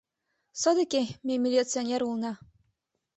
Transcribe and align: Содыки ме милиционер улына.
Содыки 0.61 1.03
ме 1.25 1.33
милиционер 1.43 2.01
улына. 2.07 2.33